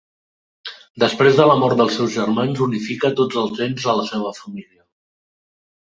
[1.03, 4.85] Després de la mort dels seus germans unifica tots els béns de la seva família.